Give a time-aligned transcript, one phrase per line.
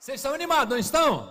[0.00, 1.28] Vocês estão animados, não estão?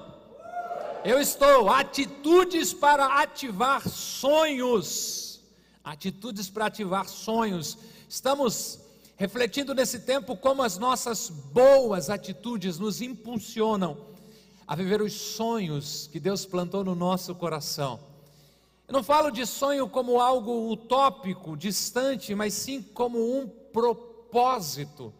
[1.03, 1.71] Eu estou.
[1.71, 5.41] Atitudes para ativar sonhos.
[5.83, 7.79] Atitudes para ativar sonhos.
[8.07, 8.79] Estamos
[9.17, 13.97] refletindo nesse tempo como as nossas boas atitudes nos impulsionam
[14.67, 17.99] a viver os sonhos que Deus plantou no nosso coração.
[18.87, 25.11] Eu não falo de sonho como algo utópico, distante, mas sim como um propósito,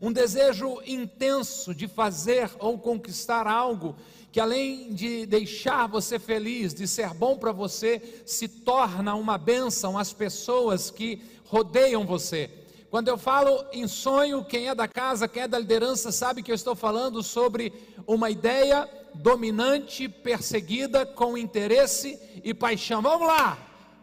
[0.00, 3.96] um desejo intenso de fazer ou conquistar algo
[4.34, 9.96] que além de deixar você feliz, de ser bom para você, se torna uma bênção
[9.96, 12.50] às pessoas que rodeiam você.
[12.90, 16.50] Quando eu falo em sonho, quem é da casa, quem é da liderança, sabe que
[16.50, 17.72] eu estou falando sobre
[18.08, 23.00] uma ideia dominante, perseguida com interesse e paixão.
[23.00, 23.56] Vamos lá,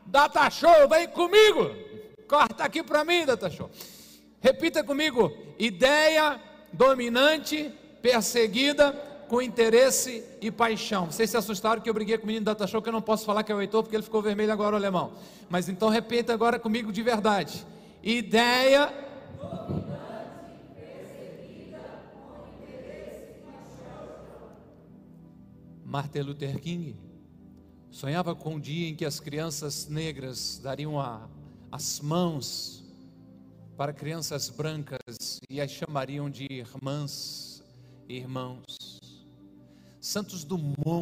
[0.05, 1.75] Data Show, vem comigo.
[2.25, 3.69] Corta aqui para mim, Data Show.
[4.39, 5.29] Repita comigo:
[5.65, 6.41] ideia
[6.73, 8.91] dominante, perseguida
[9.27, 11.05] com interesse e paixão.
[11.05, 13.01] Vocês se assustaram que eu briguei com o menino da Data Show, que eu não
[13.01, 15.13] posso falar que é o Heitor, porque ele ficou vermelho agora o alemão.
[15.49, 17.65] Mas então repita agora comigo de verdade.
[18.01, 18.91] Ideia.
[25.85, 26.95] Martin Luther King
[27.91, 31.27] sonhava com um dia em que as crianças negras dariam a,
[31.71, 32.80] as mãos
[33.81, 37.63] para crianças brancas e as chamariam de irmãs
[38.07, 38.99] e irmãos.
[39.99, 41.01] Santos Dumont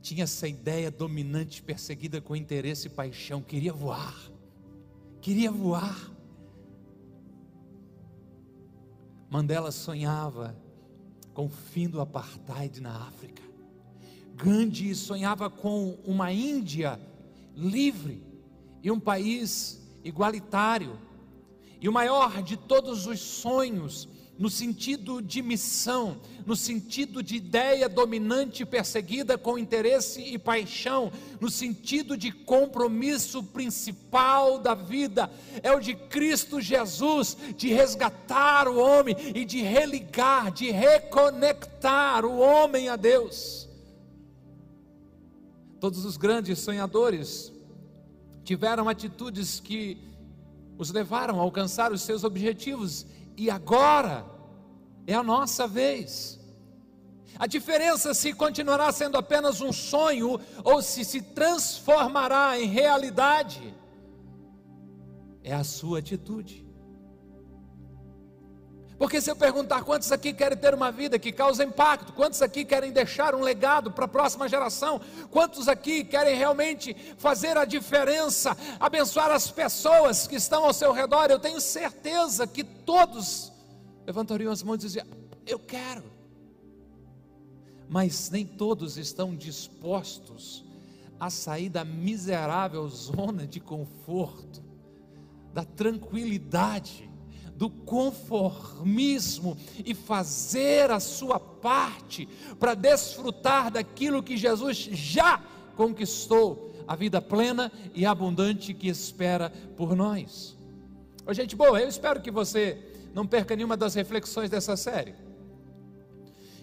[0.00, 4.16] tinha essa ideia dominante, perseguida com interesse e paixão, queria voar,
[5.20, 6.12] queria voar.
[9.28, 10.56] Mandela sonhava
[11.34, 13.42] com o fim do apartheid na África.
[14.36, 17.00] Gandhi sonhava com uma Índia
[17.56, 18.22] livre
[18.80, 21.09] e um país igualitário.
[21.80, 24.08] E o maior de todos os sonhos
[24.40, 31.50] no sentido de missão, no sentido de ideia dominante perseguida com interesse e paixão, no
[31.50, 35.30] sentido de compromisso principal da vida,
[35.62, 42.38] é o de Cristo Jesus, de resgatar o homem e de religar, de reconectar o
[42.38, 43.68] homem a Deus.
[45.78, 47.52] Todos os grandes sonhadores
[48.42, 50.09] tiveram atitudes que
[50.80, 54.24] os levaram a alcançar os seus objetivos e agora
[55.06, 56.40] é a nossa vez.
[57.38, 63.74] A diferença se continuará sendo apenas um sonho ou se se transformará em realidade
[65.42, 66.59] é a sua atitude.
[69.00, 72.66] Porque se eu perguntar quantos aqui querem ter uma vida que causa impacto, quantos aqui
[72.66, 75.00] querem deixar um legado para a próxima geração,
[75.30, 81.30] quantos aqui querem realmente fazer a diferença, abençoar as pessoas que estão ao seu redor,
[81.30, 83.50] eu tenho certeza que todos
[84.06, 85.06] levantariam as mãos e diziam:
[85.46, 86.04] Eu quero.
[87.88, 90.62] Mas nem todos estão dispostos
[91.18, 94.62] a sair da miserável zona de conforto,
[95.54, 97.09] da tranquilidade,
[97.60, 99.54] do conformismo
[99.84, 102.26] e fazer a sua parte
[102.58, 105.38] para desfrutar daquilo que Jesus já
[105.76, 110.56] conquistou, a vida plena e abundante que espera por nós.
[111.32, 112.78] Gente boa, eu espero que você
[113.12, 115.14] não perca nenhuma das reflexões dessa série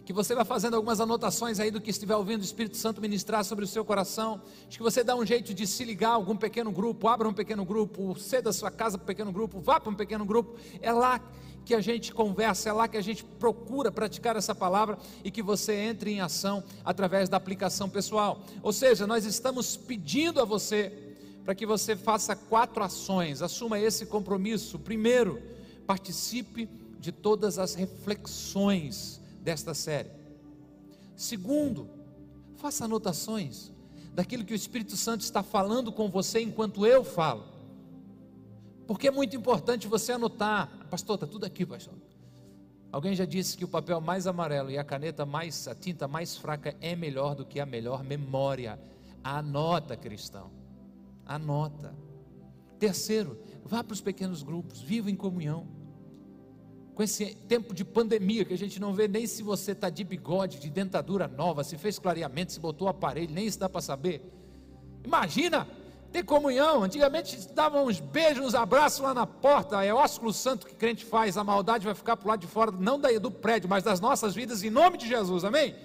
[0.08, 3.44] que você vai fazendo algumas anotações aí do que estiver ouvindo o Espírito Santo ministrar
[3.44, 4.42] sobre o seu coração.
[4.66, 7.34] Acho que você dá um jeito de se ligar a algum pequeno grupo, abra um
[7.34, 10.56] pequeno grupo, ceda a sua casa para um pequeno grupo, vá para um pequeno grupo.
[10.82, 11.20] É lá
[11.66, 15.42] que a gente conversa, é lá que a gente procura praticar essa palavra e que
[15.42, 18.42] você entre em ação através da aplicação pessoal.
[18.64, 24.06] Ou seja, nós estamos pedindo a você para que você faça quatro ações, assuma esse
[24.06, 24.80] compromisso.
[24.80, 25.42] Primeiro,
[25.86, 29.17] participe de todas as reflexões
[29.48, 30.12] desta série.
[31.16, 31.90] Segundo,
[32.58, 33.72] faça anotações
[34.14, 37.46] daquilo que o Espírito Santo está falando com você enquanto eu falo.
[38.86, 40.86] Porque é muito importante você anotar.
[40.90, 41.94] Pastor, está tudo aqui, pastor.
[42.92, 46.36] Alguém já disse que o papel mais amarelo e a caneta mais, a tinta mais
[46.36, 48.78] fraca é melhor do que a melhor memória.
[49.24, 50.52] Anota, cristão.
[51.26, 51.96] Anota.
[52.78, 55.77] Terceiro, vá para os pequenos grupos, viva em comunhão
[56.98, 60.04] com esse tempo de pandemia, que a gente não vê nem se você está de
[60.04, 64.20] bigode, de dentadura nova, se fez clareamento, se botou aparelho, nem isso dá para saber.
[65.06, 65.68] Imagina
[66.12, 66.82] ter comunhão.
[66.82, 69.86] Antigamente davam uns beijos, uns abraços lá na porta.
[69.86, 71.38] É ósculo santo que crente faz.
[71.38, 74.34] A maldade vai ficar para o lado de fora, não do prédio, mas das nossas
[74.34, 75.76] vidas, em nome de Jesus, amém?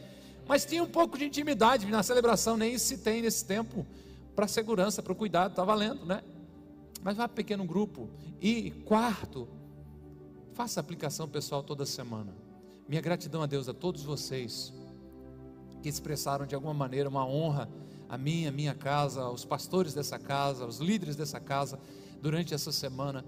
[0.48, 3.86] Mas tinha um pouco de intimidade na celebração, nem se tem nesse tempo,
[4.34, 6.22] para segurança, para o cuidado, está valendo, né?
[7.02, 8.08] Mas vai para pequeno grupo.
[8.40, 9.46] E quarto,
[10.54, 12.34] Faça aplicação pessoal toda semana.
[12.86, 14.72] Minha gratidão a Deus, a todos vocês
[15.82, 17.68] que expressaram de alguma maneira uma honra
[18.08, 21.80] a mim, a minha casa, aos pastores dessa casa, aos líderes dessa casa
[22.20, 23.24] durante essa semana.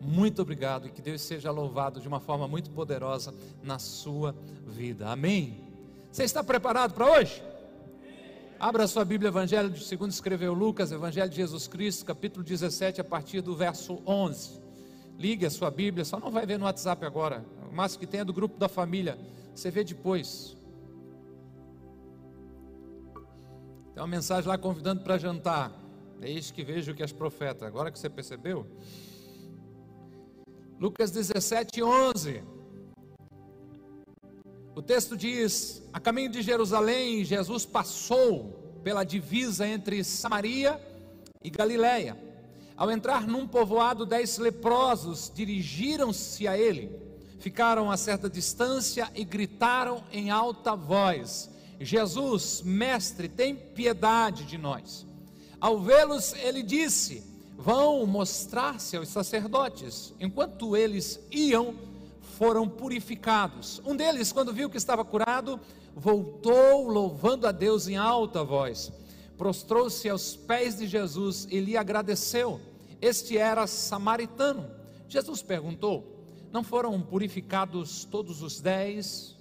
[0.00, 4.34] Muito obrigado e que Deus seja louvado de uma forma muito poderosa na sua
[4.64, 5.08] vida.
[5.08, 5.64] Amém.
[6.12, 7.42] Você está preparado para hoje?
[8.60, 13.04] Abra sua Bíblia, Evangelho de segundo escreveu Lucas, Evangelho de Jesus Cristo, capítulo 17, a
[13.04, 14.63] partir do verso 11.
[15.18, 17.44] Ligue a sua Bíblia, só não vai ver no WhatsApp agora.
[17.70, 19.18] O máximo que tem é do grupo da família.
[19.54, 20.56] Você vê depois.
[23.94, 25.72] Tem uma mensagem lá convidando para jantar.
[26.20, 27.66] Eis que vejo que as profetas.
[27.66, 28.66] Agora que você percebeu?
[30.80, 32.42] Lucas 17, 11.
[34.74, 40.80] O texto diz: A caminho de Jerusalém, Jesus passou pela divisa entre Samaria
[41.42, 42.18] e Galiléia.
[42.76, 46.90] Ao entrar num povoado, dez leprosos dirigiram-se a ele,
[47.38, 51.48] ficaram a certa distância e gritaram em alta voz:
[51.80, 55.06] Jesus, mestre, tem piedade de nós.
[55.60, 57.22] Ao vê-los, ele disse:
[57.56, 60.12] Vão mostrar-se aos sacerdotes.
[60.18, 61.76] Enquanto eles iam,
[62.36, 63.80] foram purificados.
[63.84, 65.60] Um deles, quando viu que estava curado,
[65.94, 68.92] voltou louvando a Deus em alta voz.
[69.44, 72.58] Prostrou-se aos pés de Jesus e lhe agradeceu.
[72.98, 74.70] Este era samaritano.
[75.06, 79.36] Jesus perguntou: Não foram purificados todos os dez?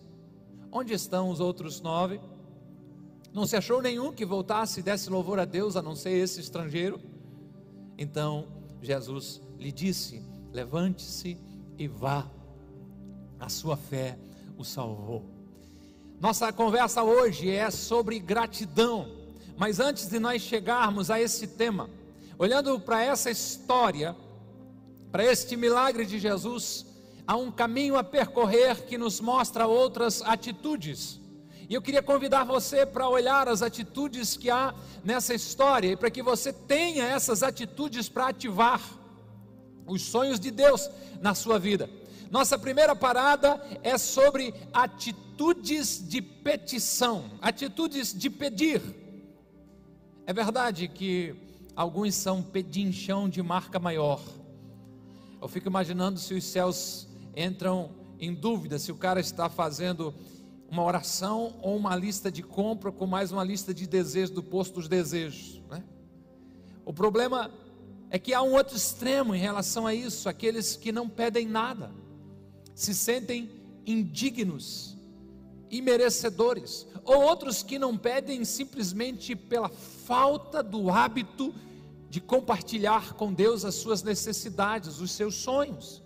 [0.70, 2.20] Onde estão os outros nove?
[3.32, 6.42] Não se achou nenhum que voltasse e desse louvor a Deus, a não ser esse
[6.42, 7.00] estrangeiro?
[7.98, 8.50] Então
[8.82, 10.22] Jesus lhe disse:
[10.52, 11.38] Levante-se
[11.78, 12.30] e vá
[13.40, 14.20] a sua fé
[14.58, 15.24] o salvou.
[16.20, 19.23] Nossa conversa hoje é sobre gratidão,
[19.58, 21.90] mas antes de nós chegarmos a esse tema,
[22.38, 24.16] olhando para essa história,
[25.12, 26.86] para este milagre de Jesus,
[27.28, 31.20] há um caminho a percorrer que nos mostra outras atitudes.
[31.70, 34.74] E eu queria convidar você para olhar as atitudes que há
[35.04, 38.82] nessa história e para que você tenha essas atitudes para ativar
[39.86, 40.90] os sonhos de Deus
[41.22, 41.90] na sua vida.
[42.30, 48.82] Nossa primeira parada é sobre atitudes de petição, atitudes de pedir.
[50.26, 51.36] É verdade que
[51.76, 54.22] alguns são pedinchão de marca maior.
[55.42, 60.14] Eu fico imaginando se os céus entram em dúvida se o cara está fazendo
[60.70, 64.76] uma oração ou uma lista de compra com mais uma lista de desejos do posto
[64.76, 65.62] dos desejos.
[65.70, 65.84] Né?
[66.86, 67.52] O problema
[68.10, 71.92] é que há um outro extremo em relação a isso, aqueles que não pedem nada
[72.74, 73.52] se sentem
[73.86, 74.93] indignos,
[75.78, 81.54] imerecedores, ou outros que não pedem simplesmente pela falta do hábito
[82.10, 86.04] de compartilhar com Deus as suas necessidades, os seus sonhos.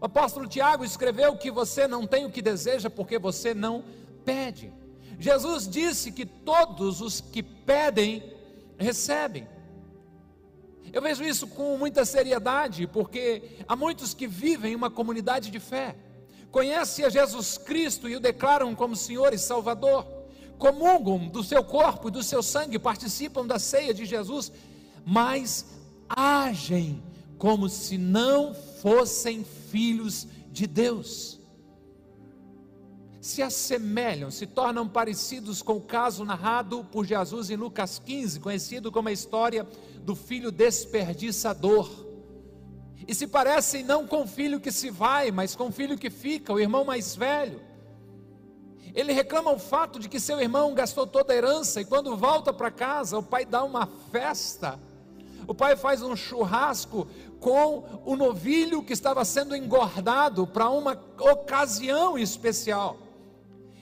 [0.00, 3.84] O apóstolo Tiago escreveu que você não tem o que deseja porque você não
[4.24, 4.72] pede.
[5.18, 8.22] Jesus disse que todos os que pedem,
[8.78, 9.48] recebem.
[10.92, 15.58] Eu vejo isso com muita seriedade, porque há muitos que vivem em uma comunidade de
[15.58, 15.96] fé,
[16.56, 20.06] conhecem a Jesus Cristo e o declaram como Senhor e Salvador,
[20.56, 24.50] comungam do seu corpo e do seu sangue, participam da ceia de Jesus,
[25.04, 25.66] mas
[26.08, 27.02] agem
[27.36, 31.38] como se não fossem filhos de Deus.
[33.20, 38.90] Se assemelham, se tornam parecidos com o caso narrado por Jesus em Lucas 15, conhecido
[38.90, 39.68] como a história
[40.00, 42.05] do filho desperdiçador.
[43.06, 46.10] E se parecem não com o filho que se vai, mas com o filho que
[46.10, 47.60] fica, o irmão mais velho.
[48.92, 52.52] Ele reclama o fato de que seu irmão gastou toda a herança e quando volta
[52.52, 54.80] para casa, o pai dá uma festa.
[55.46, 57.06] O pai faz um churrasco
[57.38, 62.96] com o novilho que estava sendo engordado para uma ocasião especial.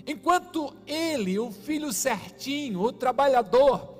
[0.06, 3.94] Enquanto ele, o filho certinho, o trabalhador,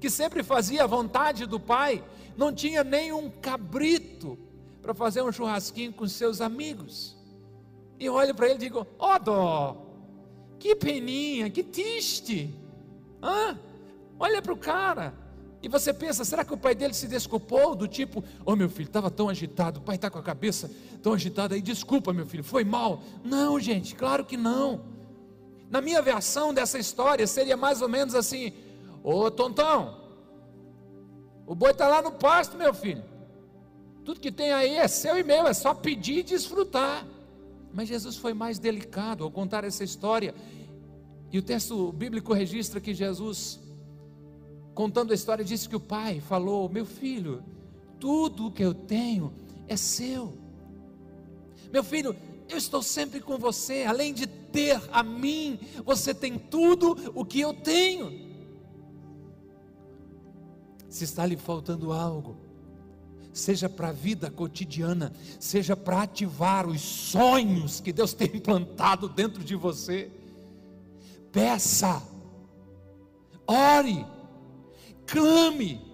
[0.00, 2.02] que sempre fazia a vontade do pai,
[2.36, 4.38] não tinha nem um cabrito
[4.84, 7.16] para fazer um churrasquinho com seus amigos.
[7.98, 9.86] E olho para ele e digo: Ó oh, dó,
[10.58, 12.54] que peninha, que triste.
[13.22, 13.58] Hã?
[14.20, 15.14] Olha para o cara.
[15.62, 17.74] E você pensa, será que o pai dele se desculpou?
[17.74, 20.70] Do tipo, ô oh, meu filho, estava tão agitado, o pai está com a cabeça
[21.02, 23.02] tão agitada aí, desculpa meu filho, foi mal.
[23.24, 24.82] Não, gente, claro que não.
[25.70, 28.52] Na minha versão dessa história seria mais ou menos assim:
[29.02, 29.98] Ô tontão,
[31.46, 33.13] o boi está lá no pasto, meu filho.
[34.04, 37.06] Tudo que tem aí é seu e meu, é só pedir e desfrutar.
[37.72, 40.34] Mas Jesus foi mais delicado ao contar essa história.
[41.32, 43.58] E o texto bíblico registra que Jesus,
[44.74, 47.42] contando a história, disse que o pai falou: Meu filho,
[47.98, 49.32] tudo o que eu tenho
[49.66, 50.36] é seu.
[51.72, 52.14] Meu filho,
[52.48, 57.40] eu estou sempre com você, além de ter a mim, você tem tudo o que
[57.40, 58.22] eu tenho.
[60.88, 62.43] Se está lhe faltando algo,
[63.34, 69.42] seja para a vida cotidiana, seja para ativar os sonhos que Deus tem implantado dentro
[69.42, 70.10] de você,
[71.32, 72.00] peça,
[73.46, 74.06] ore,
[75.04, 75.92] clame,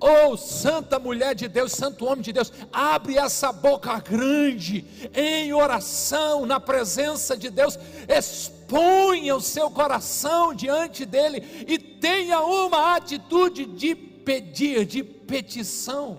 [0.00, 6.44] Oh, santa mulher de Deus, santo homem de Deus, abre essa boca grande em oração,
[6.44, 13.94] na presença de Deus, exponha o seu coração diante dele e tenha uma atitude de
[13.94, 16.18] pedir, de petição.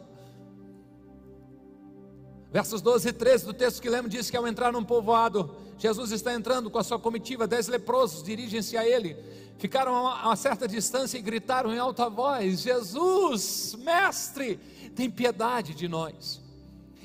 [2.55, 6.13] Versos 12 e 13 do texto que lemos diz que ao entrar num povoado, Jesus
[6.13, 9.17] está entrando com a sua comitiva, dez leprosos dirigem-se a ele
[9.57, 14.55] ficaram a uma certa distância e gritaram em alta voz: Jesus, mestre,
[14.95, 16.41] tem piedade de nós.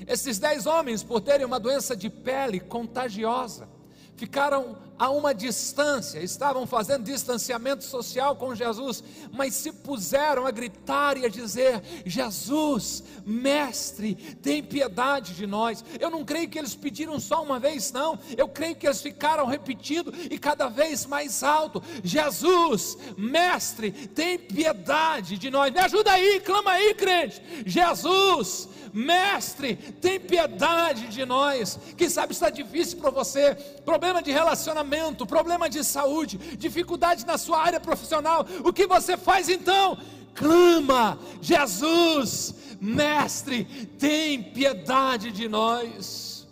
[0.07, 3.67] Esses dez homens, por terem uma doença de pele contagiosa,
[4.15, 9.03] ficaram a uma distância, estavam fazendo distanciamento social com Jesus,
[9.33, 15.83] mas se puseram a gritar e a dizer: Jesus, Mestre, tem piedade de nós.
[15.99, 19.47] Eu não creio que eles pediram só uma vez, não, eu creio que eles ficaram
[19.47, 25.73] repetindo e cada vez mais alto: Jesus, Mestre, tem piedade de nós.
[25.73, 27.41] Me ajuda aí, clama aí, crente.
[27.65, 31.79] Jesus, Mestre, tem piedade de nós.
[31.97, 34.90] Quem sabe está difícil para você, problema de relacionamento,
[35.27, 38.45] problema de saúde, dificuldade na sua área profissional.
[38.63, 39.97] O que você faz então?
[40.33, 43.65] Clama, Jesus, Mestre,
[43.99, 46.47] tem piedade de nós.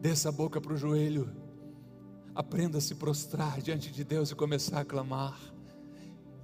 [0.00, 1.30] Desça a boca para o joelho,
[2.34, 5.38] aprenda a se prostrar diante de Deus e começar a clamar.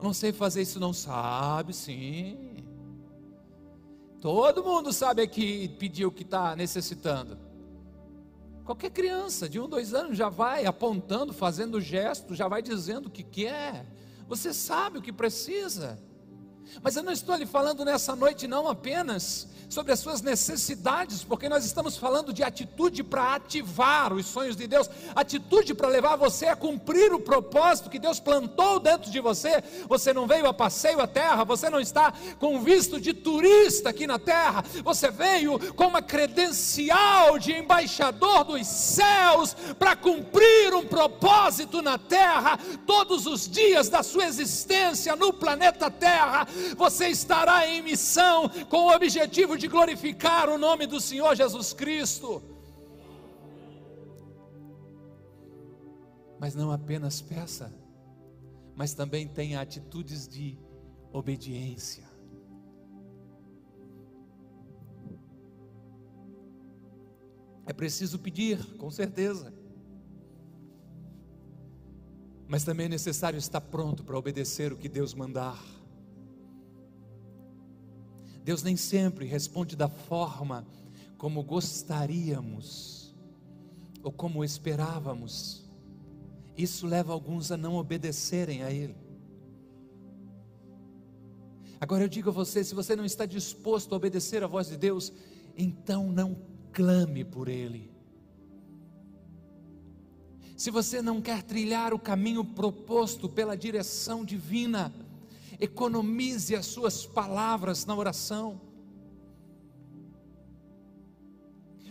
[0.03, 2.65] Não sei fazer isso, não sabe, sim.
[4.21, 7.46] Todo mundo sabe aqui pedir o que está necessitando.
[8.67, 13.11] Qualquer criança de um, dois anos já vai apontando, fazendo gesto, já vai dizendo o
[13.11, 13.87] que quer.
[14.27, 15.97] Você sabe o que precisa.
[16.83, 21.49] Mas eu não estou lhe falando nessa noite não apenas sobre as suas necessidades, porque
[21.49, 26.47] nós estamos falando de atitude para ativar os sonhos de Deus, atitude para levar você
[26.47, 29.63] a cumprir o propósito que Deus plantou dentro de você.
[29.89, 34.07] Você não veio a passeio à terra, você não está com visto de turista aqui
[34.07, 41.83] na terra, você veio com uma credencial de embaixador dos céus para cumprir um propósito
[41.83, 46.47] na terra, todos os dias da sua existência no planeta Terra,
[46.77, 52.43] você estará em missão com o objetivo de glorificar o nome do Senhor Jesus Cristo.
[56.39, 57.73] Mas não apenas peça,
[58.75, 60.59] mas também tenha atitudes de
[61.13, 62.05] obediência.
[67.67, 69.53] É preciso pedir, com certeza.
[72.47, 75.61] Mas também é necessário estar pronto para obedecer o que Deus mandar.
[78.47, 80.65] Deus nem sempre responde da forma
[81.19, 83.13] como gostaríamos
[84.05, 85.65] ou como esperávamos.
[86.57, 88.95] Isso leva alguns a não obedecerem a Ele.
[91.81, 94.77] Agora eu digo a você: se você não está disposto a obedecer a voz de
[94.77, 95.13] Deus,
[95.57, 96.37] então não
[96.73, 97.91] clame por Ele.
[100.57, 104.95] Se você não quer trilhar o caminho proposto pela direção divina,
[105.61, 108.61] economize as suas palavras na oração.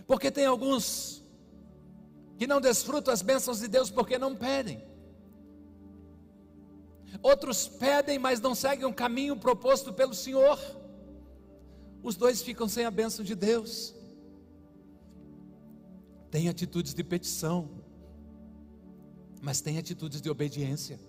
[0.06, 1.24] Porque tem alguns
[2.38, 4.82] que não desfrutam as bênçãos de Deus porque não pedem.
[7.22, 10.58] Outros pedem, mas não seguem o caminho proposto pelo Senhor.
[12.02, 13.94] Os dois ficam sem a bênção de Deus.
[16.30, 17.70] Tem atitudes de petição,
[19.40, 21.00] mas tem atitudes de obediência.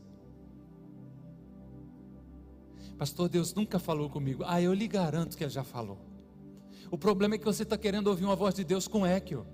[2.98, 4.44] Pastor, Deus nunca falou comigo.
[4.46, 6.00] Ah, eu lhe garanto que Ele já falou.
[6.90, 9.46] O problema é que você está querendo ouvir uma voz de Deus com eco.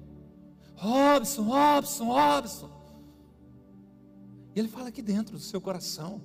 [0.76, 2.70] Robson, Robson, Robson.
[4.56, 6.22] E Ele fala aqui dentro do seu coração.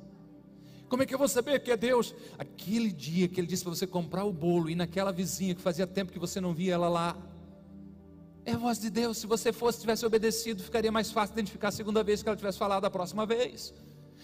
[0.89, 2.15] Como é que eu vou saber que é Deus?
[2.39, 5.87] Aquele dia que Ele disse para você comprar o bolo e naquela vizinha que fazia
[5.87, 7.17] tempo que você não via ela lá.
[8.45, 9.19] É a voz de Deus.
[9.19, 12.59] Se você fosse, tivesse obedecido, ficaria mais fácil identificar a segunda vez que ela tivesse
[12.59, 13.75] falado a próxima vez.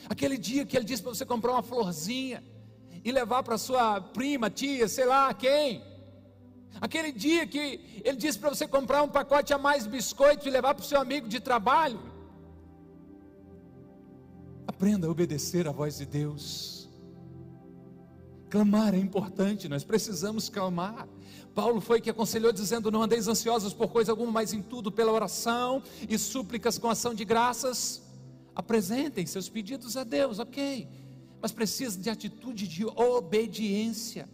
[0.09, 2.43] Aquele dia que Ele disse para você comprar uma florzinha
[3.05, 5.83] e levar para sua prima, tia, sei lá quem.
[6.81, 10.51] Aquele dia que ele disse para você comprar um pacote a mais de biscoito e
[10.51, 12.01] levar para o seu amigo de trabalho.
[14.67, 16.89] Aprenda a obedecer à voz de Deus.
[18.49, 21.07] Clamar é importante, nós precisamos clamar.
[21.55, 25.13] Paulo foi que aconselhou dizendo: Não andeis ansiosos por coisa alguma, mas em tudo, pela
[25.13, 28.03] oração e súplicas com ação de graças,
[28.55, 30.89] apresentem seus pedidos a Deus, ok,
[31.45, 34.27] mas precisa de atitude de obediência.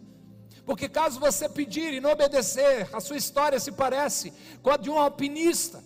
[0.65, 4.89] Porque caso você pedir e não obedecer, a sua história se parece com a de
[4.89, 5.83] um alpinista,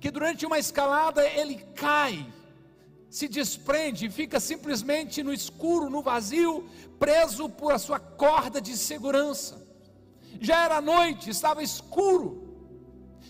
[0.00, 2.26] que durante uma escalada ele cai,
[3.08, 6.68] se desprende e fica simplesmente no escuro, no vazio,
[6.98, 9.64] preso por a sua corda de segurança.
[10.40, 12.26] Já era noite, estava escuro.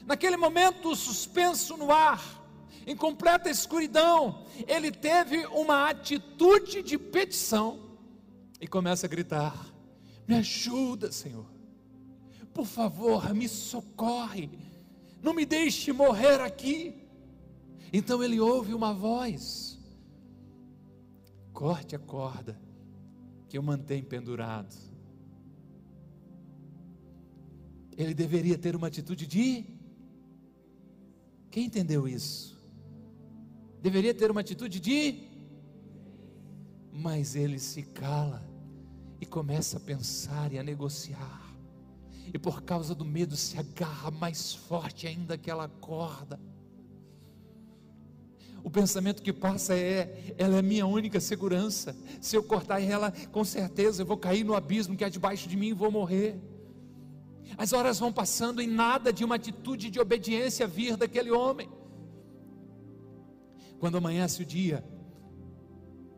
[0.06, 2.41] Naquele momento, suspenso no ar,
[2.86, 7.80] em completa escuridão, ele teve uma atitude de petição
[8.60, 9.72] e começa a gritar:
[10.26, 11.46] Me ajuda, Senhor.
[12.52, 14.50] Por favor, me socorre.
[15.22, 16.94] Não me deixe morrer aqui.
[17.92, 19.72] Então ele ouve uma voz
[21.52, 22.60] corte a corda
[23.48, 24.74] que eu mantenho pendurado.
[27.96, 29.64] Ele deveria ter uma atitude de.
[31.50, 32.51] Quem entendeu isso?
[33.82, 35.28] Deveria ter uma atitude de.
[36.92, 38.42] Mas ele se cala
[39.20, 41.42] e começa a pensar e a negociar.
[42.32, 46.40] E por causa do medo se agarra mais forte ainda aquela corda
[48.64, 51.96] o pensamento que passa é: ela é minha única segurança.
[52.20, 55.56] Se eu cortar ela, com certeza eu vou cair no abismo que é debaixo de
[55.56, 56.36] mim e vou morrer.
[57.58, 61.68] As horas vão passando e nada de uma atitude de obediência vir daquele homem.
[63.82, 64.84] Quando amanhece o dia,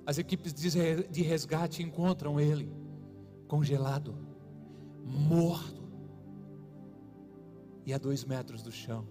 [0.05, 2.71] as equipes de resgate encontram ele
[3.49, 4.15] congelado,
[5.03, 5.83] morto,
[7.87, 9.09] e a dois metros do chão.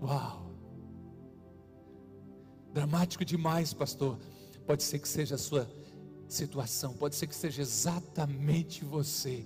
[0.00, 0.50] Uau!
[2.72, 4.18] Dramático demais, pastor.
[4.66, 5.68] Pode ser que seja a sua
[6.26, 9.44] situação, pode ser que seja exatamente você.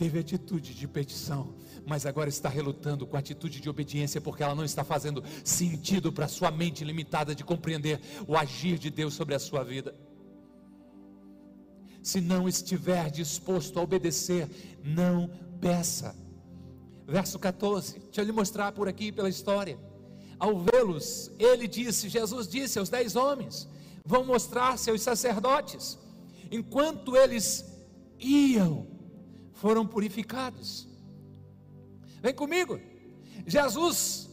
[0.00, 1.54] Teve atitude de petição,
[1.86, 6.26] mas agora está relutando com atitude de obediência, porque ela não está fazendo sentido para
[6.26, 9.94] sua mente limitada de compreender o agir de Deus sobre a sua vida.
[12.02, 14.48] Se não estiver disposto a obedecer,
[14.82, 15.28] não
[15.60, 16.16] peça.
[17.06, 19.78] Verso 14, deixa eu lhe mostrar por aqui pela história
[20.38, 23.68] ao vê-los, ele disse, Jesus disse aos dez homens:
[24.06, 25.98] vão mostrar-se aos sacerdotes.
[26.50, 27.66] Enquanto eles
[28.18, 28.99] iam,
[29.60, 30.88] foram purificados.
[32.22, 32.80] Vem comigo.
[33.46, 34.30] Jesus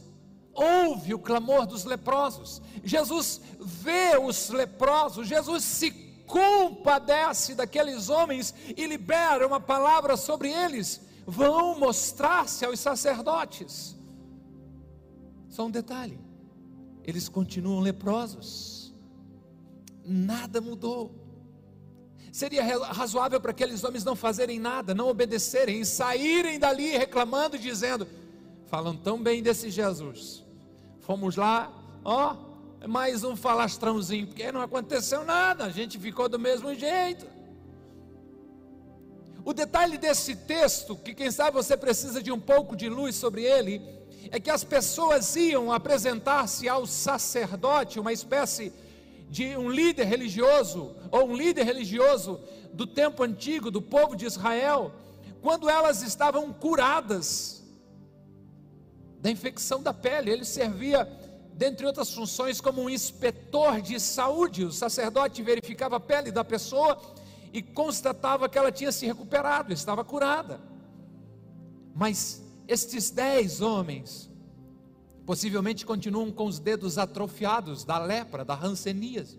[0.54, 2.62] ouve o clamor dos leprosos.
[2.82, 5.28] Jesus vê os leprosos.
[5.28, 5.90] Jesus se
[6.26, 11.00] compadece daqueles homens e libera uma palavra sobre eles.
[11.26, 13.94] Vão mostrar-se aos sacerdotes.
[15.50, 16.18] Só um detalhe:
[17.04, 18.94] eles continuam leprosos,
[20.02, 21.27] nada mudou.
[22.30, 22.62] Seria
[22.92, 28.06] razoável para aqueles homens não fazerem nada, não obedecerem e saírem dali reclamando dizendo:
[28.66, 30.44] falam tão bem desse Jesus.
[31.00, 31.72] Fomos lá,
[32.04, 32.36] ó,
[32.86, 37.26] mais um falastrãozinho, porque não aconteceu nada, a gente ficou do mesmo jeito.
[39.44, 43.42] O detalhe desse texto, que quem sabe você precisa de um pouco de luz sobre
[43.44, 43.80] ele,
[44.30, 48.87] é que as pessoas iam apresentar-se ao sacerdote, uma espécie de
[49.58, 52.40] um líder religioso, ou um líder religioso
[52.72, 54.92] do tempo antigo, do povo de Israel,
[55.40, 57.62] quando elas estavam curadas
[59.20, 61.04] da infecção da pele, ele servia,
[61.52, 64.64] dentre outras funções, como um inspetor de saúde.
[64.64, 67.00] O sacerdote verificava a pele da pessoa
[67.52, 70.60] e constatava que ela tinha se recuperado, estava curada.
[71.94, 74.30] Mas estes dez homens
[75.28, 79.36] possivelmente continuam com os dedos atrofiados da lepra, da rancenias.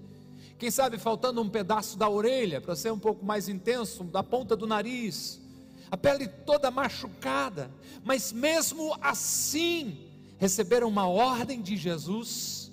[0.60, 4.56] Quem sabe faltando um pedaço da orelha para ser um pouco mais intenso, da ponta
[4.56, 5.42] do nariz,
[5.90, 7.72] a pele toda machucada,
[8.04, 9.98] mas mesmo assim
[10.38, 12.72] receberam uma ordem de Jesus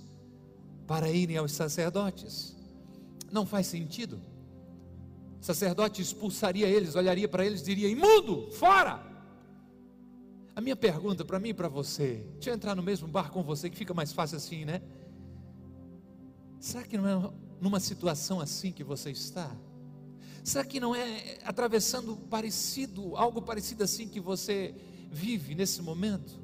[0.87, 2.55] para irem aos sacerdotes.
[3.33, 4.21] Não faz sentido.
[5.41, 9.06] O sacerdote expulsaria eles, olharia para eles e diria: imundo, fora!
[10.57, 13.43] A minha pergunta para mim e para você, deixa eu entrar no mesmo bar com
[13.43, 14.81] você, que fica mais fácil assim, né?
[16.59, 19.55] Será que não é numa situação assim que você está?
[20.43, 24.75] Será que não é atravessando parecido, algo parecido assim que você
[25.11, 26.41] vive nesse momento?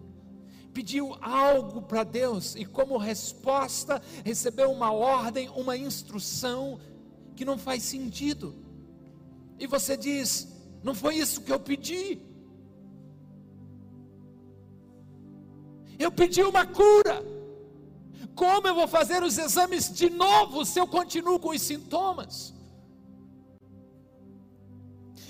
[0.74, 6.78] Pediu algo para Deus e, como resposta, recebeu uma ordem, uma instrução
[7.34, 8.54] que não faz sentido.
[9.58, 10.48] E você diz:
[10.82, 12.31] Não foi isso que eu pedi.
[16.02, 17.24] Eu pedi uma cura.
[18.34, 22.52] Como eu vou fazer os exames de novo se eu continuo com os sintomas?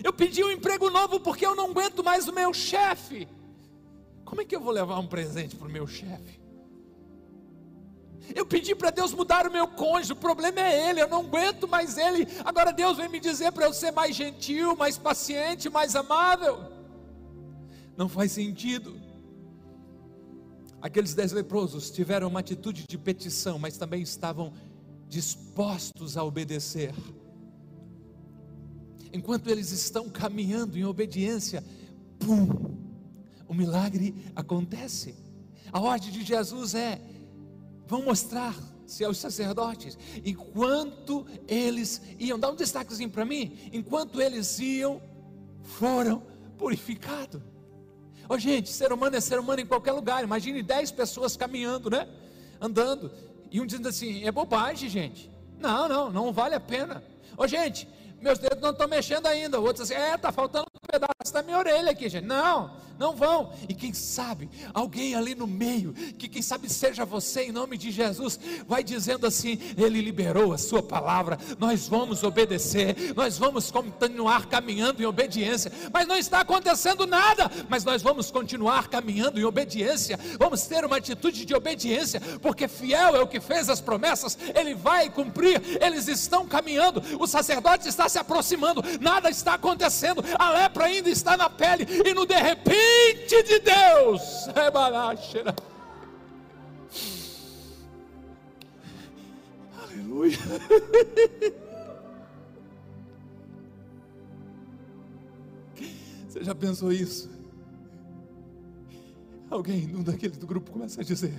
[0.03, 3.29] Eu pedi um emprego novo porque eu não aguento mais o meu chefe.
[4.25, 6.41] Como é que eu vou levar um presente para o meu chefe?
[8.35, 11.69] Eu pedi para Deus mudar o meu cônjuge, o problema é ele, eu não aguento
[11.69, 12.27] mais ele.
[12.45, 16.61] Agora Deus vem me dizer para eu ser mais gentil, mais paciente, mais amável.
[17.97, 19.02] Não faz sentido.
[20.83, 24.53] Aqueles dez leprosos tiveram uma atitude de petição, mas também estavam
[25.09, 26.93] dispostos a obedecer.
[29.13, 31.63] Enquanto eles estão caminhando em obediência,
[32.19, 32.49] pum,
[33.47, 35.15] o milagre acontece.
[35.71, 37.01] A ordem de Jesus é:
[37.87, 39.97] vão mostrar-se aos sacerdotes.
[40.25, 43.57] Enquanto eles iam, dá um destaquezinho para mim.
[43.73, 45.01] Enquanto eles iam,
[45.63, 46.25] foram
[46.59, 47.52] purificados.
[48.29, 50.23] Oh, gente, ser humano é ser humano em qualquer lugar.
[50.23, 52.09] Imagine 10 pessoas caminhando, né?
[52.61, 53.11] Andando.
[53.51, 55.31] E um dizendo assim: é bobagem, gente.
[55.59, 57.03] Não, não, não vale a pena.
[57.37, 57.89] Ô oh, gente,
[58.21, 59.61] meus dedos não estão mexendo ainda.
[59.61, 62.25] O outro assim, é, está faltando um pedaço da minha orelha aqui, gente.
[62.25, 63.53] Não, não vão.
[63.69, 67.91] E quem sabe, alguém ali no meio, que quem sabe seja você, em nome de
[67.91, 74.47] Jesus, vai dizendo assim: Ele liberou a Sua palavra, nós vamos obedecer, nós vamos continuar
[74.47, 80.19] caminhando em obediência, mas não está acontecendo nada, mas nós vamos continuar caminhando em obediência,
[80.39, 84.75] vamos ter uma atitude de obediência, porque fiel é o que fez as promessas, Ele
[84.75, 90.85] vai cumprir, eles estão caminhando, o sacerdote está se aproximando, nada está acontecendo, a lepra
[90.85, 92.92] ainda está na pele, e no de repente
[93.43, 94.49] de Deus,
[99.79, 100.39] aleluia.
[106.29, 107.31] Você já pensou isso?
[109.51, 111.35] Alguém, um daqueles do grupo, começa a dizer: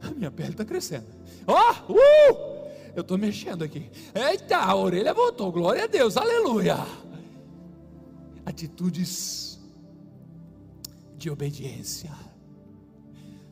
[0.00, 1.06] A minha pele está crescendo.
[1.46, 2.66] Ó, oh, uh!
[2.94, 3.90] Eu estou mexendo aqui.
[4.14, 5.50] Eita, a orelha voltou.
[5.50, 6.78] Glória a Deus, aleluia.
[8.44, 9.55] Atitudes
[11.16, 12.10] de obediência.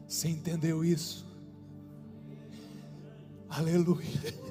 [0.06, 1.26] Você entendeu isso?
[3.48, 4.44] Aleluia.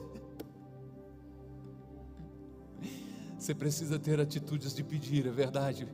[3.38, 5.86] Você precisa ter atitudes de pedir, é verdade.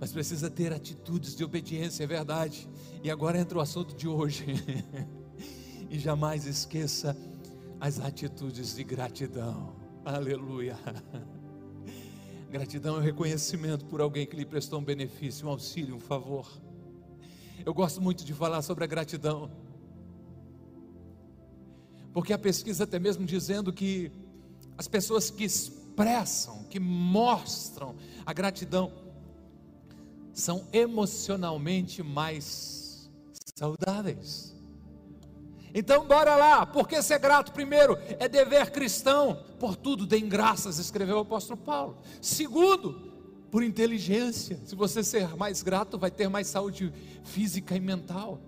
[0.00, 2.68] Mas precisa ter atitudes de obediência, é verdade.
[3.02, 4.46] E agora entra o assunto de hoje.
[5.90, 7.16] e jamais esqueça
[7.80, 9.74] as atitudes de gratidão.
[10.04, 10.78] Aleluia.
[12.50, 16.50] Gratidão é o reconhecimento por alguém que lhe prestou um benefício, um auxílio, um favor.
[17.64, 19.50] Eu gosto muito de falar sobre a gratidão,
[22.12, 24.10] porque a pesquisa até mesmo dizendo que
[24.78, 28.92] as pessoas que expressam, que mostram a gratidão,
[30.32, 33.10] são emocionalmente mais
[33.56, 34.57] saudáveis.
[35.74, 41.18] Então, bora lá, porque ser grato, primeiro, é dever cristão, por tudo deem graças, escreveu
[41.18, 41.98] o apóstolo Paulo.
[42.20, 43.08] Segundo,
[43.50, 46.92] por inteligência, se você ser mais grato, vai ter mais saúde
[47.24, 48.40] física e mental.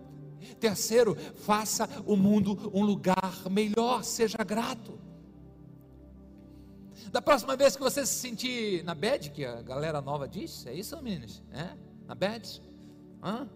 [0.58, 4.98] Terceiro, faça o mundo um lugar melhor, seja grato.
[7.12, 10.72] Da próxima vez que você se sentir na bed, que a galera nova diz, é
[10.72, 11.42] isso, meninas?
[11.52, 11.76] É?
[12.06, 12.62] Na bed?
[13.22, 13.48] Hã?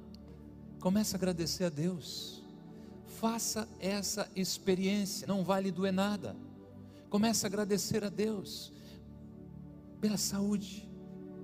[0.80, 2.43] Comece a agradecer a Deus
[3.24, 6.36] Faça essa experiência, não vai lhe doer nada.
[7.08, 8.70] Comece a agradecer a Deus
[9.98, 10.86] pela saúde.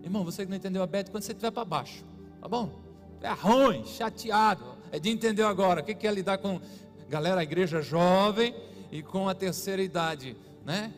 [0.05, 2.05] Irmão, você que não entendeu a Beth, quando você estiver para baixo,
[2.39, 2.83] tá bom?
[3.23, 4.77] É ruim, chateado.
[4.93, 6.61] É de entender agora o que é lidar com
[7.09, 8.55] galera, a igreja jovem
[8.93, 10.93] e com a terceira idade, né?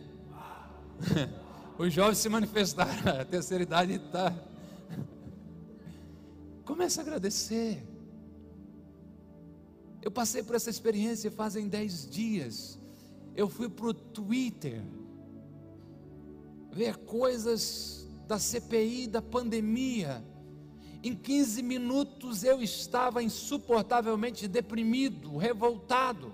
[1.79, 4.35] Os jovens se manifestaram, a terceira idade está.
[6.65, 7.92] Comece a agradecer.
[10.03, 12.79] Eu passei por essa experiência fazem 10 dias.
[13.37, 14.83] Eu fui para o Twitter
[16.73, 20.25] ver coisas da CPI da pandemia.
[21.05, 26.33] Em 15 minutos eu estava insuportavelmente deprimido, revoltado.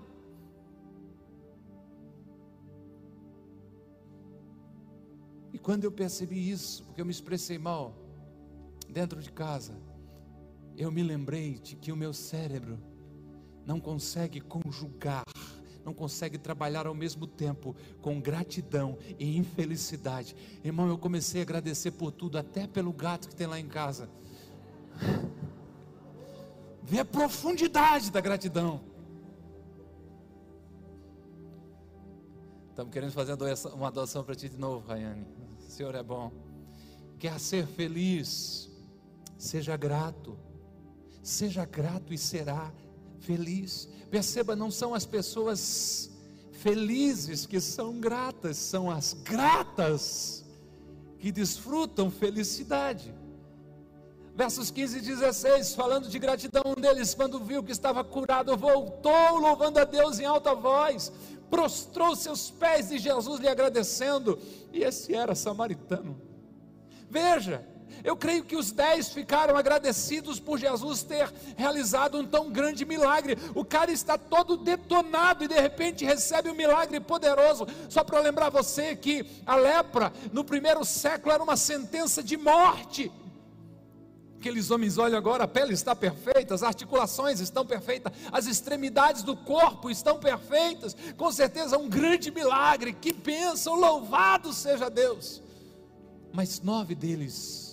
[5.53, 7.95] E quando eu percebi isso, porque eu me expressei mal
[8.89, 9.75] dentro de casa,
[10.77, 12.79] eu me lembrei de que o meu cérebro
[13.69, 15.25] não consegue conjugar,
[15.85, 20.35] não consegue trabalhar ao mesmo tempo com gratidão e infelicidade.
[20.65, 24.09] Irmão, eu comecei a agradecer por tudo, até pelo gato que tem lá em casa.
[26.83, 28.81] Vê a profundidade da gratidão.
[32.71, 33.37] Estamos querendo fazer
[33.75, 35.27] uma adoção para ti de novo, Rayane.
[35.59, 36.33] O Senhor é bom.
[37.19, 38.71] Quer ser feliz?
[39.37, 40.39] Seja grato.
[41.23, 42.73] Seja grato e será
[43.21, 43.89] feliz.
[44.11, 46.11] Perceba, não são as pessoas
[46.53, 50.45] felizes que são gratas, são as gratas
[51.19, 53.15] que desfrutam felicidade.
[54.35, 59.37] Versos 15 e 16, falando de gratidão, um deles, quando viu que estava curado, voltou
[59.37, 61.13] louvando a Deus em alta voz,
[61.51, 64.39] prostrou seus pés de Jesus lhe agradecendo,
[64.73, 66.21] e esse era samaritano.
[67.11, 67.67] Veja,
[68.05, 73.37] eu creio que os dez ficaram agradecidos por Jesus ter realizado um tão grande milagre.
[73.55, 77.67] O cara está todo detonado e de repente recebe um milagre poderoso.
[77.89, 83.11] Só para lembrar você que a lepra no primeiro século era uma sentença de morte.
[84.39, 89.37] Aqueles homens olham agora, a pele está perfeita, as articulações estão perfeitas, as extremidades do
[89.37, 90.97] corpo estão perfeitas.
[91.17, 92.93] Com certeza, um grande milagre.
[92.93, 95.43] Que bênção, louvado seja Deus.
[96.33, 97.68] Mas nove deles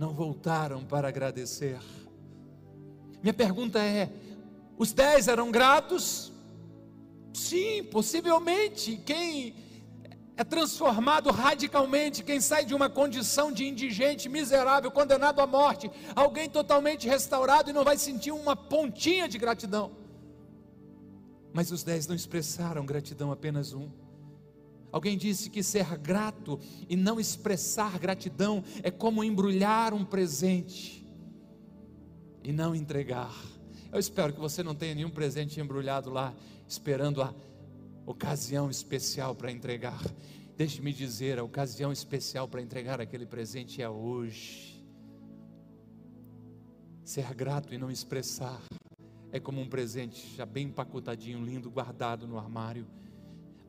[0.00, 1.78] não voltaram para agradecer.
[3.22, 4.10] Minha pergunta é:
[4.78, 6.32] os dez eram gratos?
[7.34, 8.96] Sim, possivelmente.
[9.04, 9.54] Quem
[10.38, 16.48] é transformado radicalmente, quem sai de uma condição de indigente, miserável, condenado à morte, alguém
[16.48, 19.92] totalmente restaurado e não vai sentir uma pontinha de gratidão.
[21.52, 23.90] Mas os dez não expressaram gratidão, apenas um.
[24.92, 31.06] Alguém disse que ser grato e não expressar gratidão é como embrulhar um presente
[32.42, 33.34] e não entregar.
[33.92, 36.34] Eu espero que você não tenha nenhum presente embrulhado lá,
[36.66, 37.34] esperando a
[38.06, 40.00] ocasião especial para entregar.
[40.56, 44.84] Deixe-me dizer, a ocasião especial para entregar aquele presente é hoje.
[47.04, 48.60] Ser grato e não expressar
[49.32, 52.86] é como um presente já bem empacotadinho, lindo, guardado no armário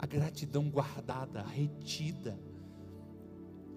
[0.01, 2.35] a gratidão guardada, retida,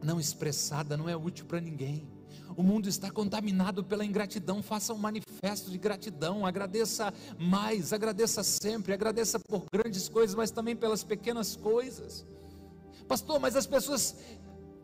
[0.02, 2.08] não expressada, não é útil para ninguém.
[2.56, 4.62] O mundo está contaminado pela ingratidão.
[4.62, 6.46] Faça um manifesto de gratidão.
[6.46, 12.26] Agradeça mais, agradeça sempre, agradeça por grandes coisas, mas também pelas pequenas coisas.
[13.06, 14.16] Pastor, mas as pessoas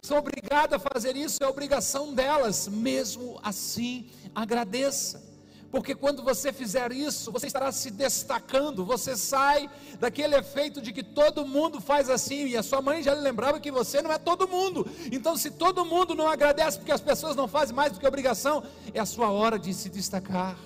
[0.05, 2.69] são obrigadas a fazer isso, é obrigação delas.
[2.69, 5.30] Mesmo assim, agradeça
[5.71, 11.03] porque quando você fizer isso, você estará se destacando, você sai daquele efeito de que
[11.03, 14.19] todo mundo faz assim, e a sua mãe já lhe lembrava que você não é
[14.19, 14.85] todo mundo.
[15.13, 18.65] Então, se todo mundo não agradece porque as pessoas não fazem mais do que obrigação,
[18.93, 20.59] é a sua hora de se destacar.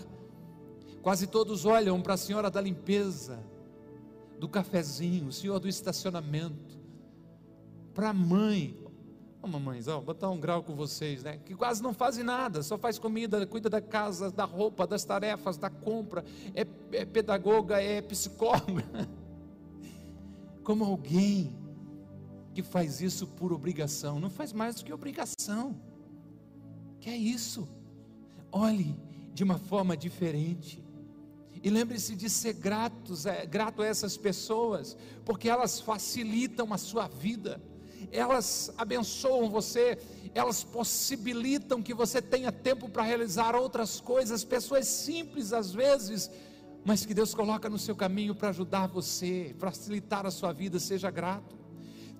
[1.02, 3.38] Quase todos olham para a senhora da limpeza,
[4.38, 6.80] do cafezinho, o senhor do estacionamento,
[7.92, 8.74] para a mãe,
[9.44, 11.36] Ô, mamães, ó, botar um grau com vocês, né?
[11.44, 15.58] Que quase não fazem nada, só faz comida, cuida da casa, da roupa, das tarefas,
[15.58, 19.06] da compra, é, é pedagoga, é psicóloga.
[20.64, 21.54] Como alguém
[22.54, 25.78] que faz isso por obrigação, não faz mais do que obrigação.
[26.98, 27.68] Que é isso?
[28.50, 28.98] Olhe
[29.34, 30.82] de uma forma diferente.
[31.62, 37.08] E lembre-se de ser gratos, é, grato a essas pessoas, porque elas facilitam a sua
[37.08, 37.60] vida
[38.12, 39.98] elas abençoam você,
[40.34, 46.30] elas possibilitam que você tenha tempo para realizar outras coisas, pessoas simples às vezes,
[46.84, 51.10] mas que Deus coloca no seu caminho para ajudar você, facilitar a sua vida, seja
[51.10, 51.56] grato.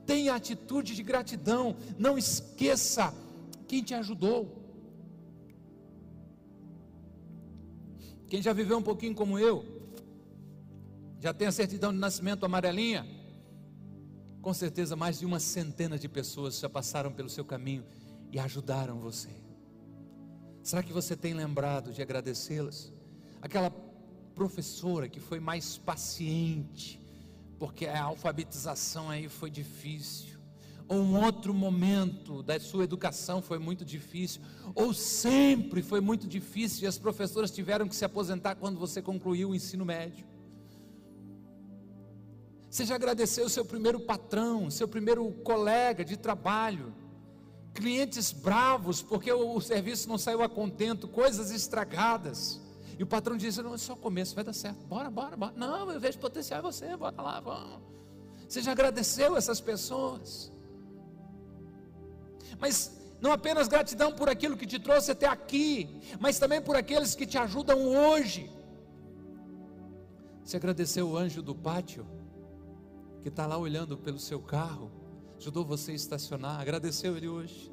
[0.07, 3.15] Tenha atitude de gratidão, não esqueça
[3.67, 4.63] quem te ajudou.
[8.29, 9.65] Quem já viveu um pouquinho como eu,
[11.21, 13.07] já tem a certidão de nascimento amarelinha,
[14.45, 17.83] com certeza mais de uma centena de pessoas já passaram pelo seu caminho
[18.31, 19.31] e ajudaram você.
[20.63, 22.93] Será que você tem lembrado de agradecê-las?
[23.41, 23.71] Aquela
[24.35, 27.01] professora que foi mais paciente,
[27.59, 30.39] porque a alfabetização aí foi difícil,
[30.87, 34.43] ou um outro momento da sua educação foi muito difícil,
[34.75, 39.51] ou sempre foi muito difícil e as professoras tiveram que se aposentar quando você concluiu
[39.51, 40.34] o ensino médio.
[42.75, 46.93] Você já agradeceu seu primeiro patrão, seu primeiro colega de trabalho,
[47.73, 52.61] clientes bravos porque o, serviço não saiu a contento, coisas estragadas.
[52.99, 54.85] E o patrão disse: Não, é só começo, vai dar certo.
[54.89, 55.53] Bora, bora, bora.
[55.57, 57.81] Não, eu vejo potencial em você, bora lá, vamos.
[58.49, 60.53] Você já agradeceu essas pessoas.
[62.59, 67.15] Mas não apenas gratidão por aquilo que te trouxe até aqui, mas também por aqueles
[67.15, 68.51] que te ajudam hoje.
[70.45, 72.05] Você agradeceu o anjo do pátio?
[73.25, 74.93] Que está lá olhando pelo seu carro,
[75.39, 77.73] ajudou você a estacionar, agradeceu ele hoje?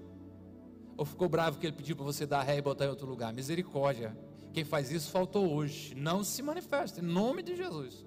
[0.96, 3.34] Ou ficou bravo que ele pediu para você dar ré e botar em outro lugar?
[3.34, 4.18] Misericórdia.
[4.54, 5.94] Quem faz isso faltou hoje.
[5.94, 8.06] Não se manifesta, em nome de Jesus.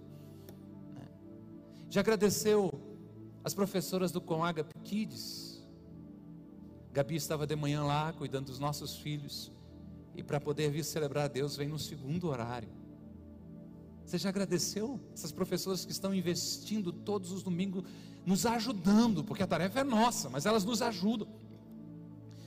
[1.90, 2.72] Já agradeceu
[3.44, 5.62] as professoras do Conagap Kids?
[6.94, 9.52] Gabi estava de manhã lá cuidando dos nossos filhos.
[10.16, 12.70] E para poder vir celebrar a Deus, vem no segundo horário.
[14.04, 17.84] Você já agradeceu essas professoras que estão investindo todos os domingos,
[18.24, 21.28] nos ajudando, porque a tarefa é nossa, mas elas nos ajudam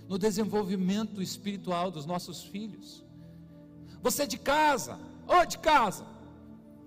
[0.07, 3.03] no desenvolvimento espiritual dos nossos filhos.
[4.01, 6.05] Você de casa, ou de casa,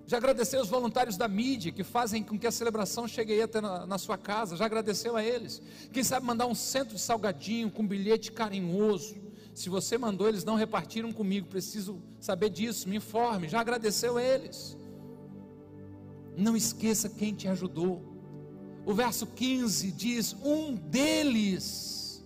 [0.07, 3.87] já agradeceu os voluntários da mídia que fazem com que a celebração chegue até na,
[3.87, 4.57] na, sua casa?
[4.57, 5.63] Já agradeceu a eles?
[5.93, 9.15] Quem sabe mandar um centro de salgadinho com um bilhete carinhoso?
[9.55, 11.49] Se você mandou, eles não repartiram comigo.
[11.49, 12.89] Preciso saber disso.
[12.89, 13.49] Me informe.
[13.49, 14.77] Já agradeceu a eles?
[16.37, 18.03] Não esqueça quem te ajudou.
[18.87, 22.25] O verso 15 diz: Um deles,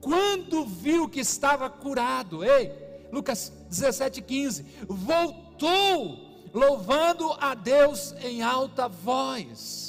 [0.00, 2.72] quando viu que estava curado, ei,
[3.12, 9.85] Lucas 17, 15, voltou louvando a Deus em alta voz.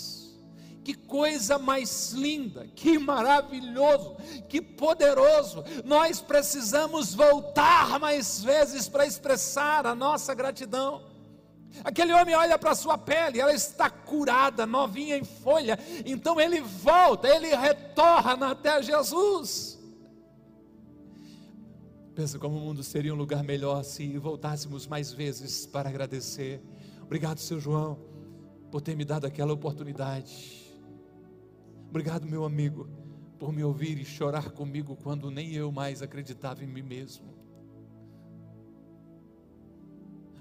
[0.88, 4.16] Que coisa mais linda, que maravilhoso,
[4.48, 5.62] que poderoso.
[5.84, 11.04] Nós precisamos voltar mais vezes para expressar a nossa gratidão.
[11.84, 15.78] Aquele homem olha para sua pele, ela está curada, novinha em folha.
[16.06, 19.78] Então ele volta, ele retorna até Jesus.
[22.16, 26.62] Pensa como o mundo seria um lugar melhor se voltássemos mais vezes para agradecer.
[27.02, 28.00] Obrigado, seu João,
[28.72, 30.66] por ter me dado aquela oportunidade.
[31.90, 32.90] Obrigado, meu amigo,
[33.40, 37.38] por me ouvir e chorar comigo quando nem eu mais acreditava em mim mesmo.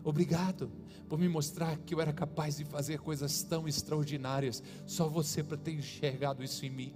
[0.02, 0.70] Obrigado
[1.08, 5.56] por me mostrar que eu era capaz de fazer coisas tão extraordinárias, só você para
[5.56, 6.94] ter enxergado isso em mim.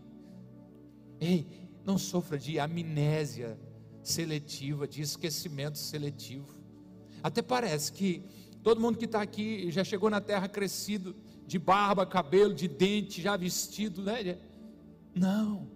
[1.21, 1.47] Ei,
[1.85, 3.59] não sofra de amnésia
[4.03, 6.59] seletiva, de esquecimento seletivo.
[7.23, 8.25] Até parece que
[8.63, 11.15] todo mundo que está aqui já chegou na terra crescido,
[11.47, 14.39] de barba, cabelo, de dente, já vestido, né?
[15.15, 15.69] Não.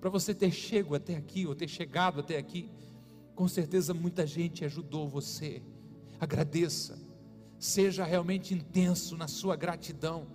[0.00, 2.68] Para você ter chego até aqui, ou ter chegado até aqui,
[3.34, 5.62] com certeza muita gente ajudou você.
[6.18, 6.98] Agradeça.
[7.58, 10.26] Seja realmente intenso na sua gratidão.